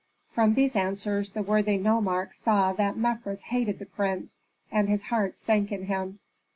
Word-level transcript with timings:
From 0.33 0.55
these 0.55 0.75
answers 0.75 1.29
the 1.29 1.43
worthy 1.43 1.77
nomarch 1.77 2.33
saw 2.33 2.73
that 2.73 2.97
Mefres 2.97 3.43
hated 3.43 3.77
the 3.77 3.85
prince, 3.85 4.39
and 4.71 4.89
his 4.89 5.03
heart 5.03 5.37
sank 5.37 5.71
in 5.71 5.85
him. 5.85 6.17